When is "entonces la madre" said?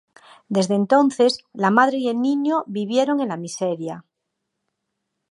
0.73-1.99